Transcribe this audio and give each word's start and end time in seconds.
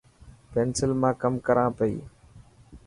پينسل 0.51 0.91
مان 1.01 1.13
ڪم 1.21 1.33
ڪران 1.45 1.69
پئي. 1.77 1.95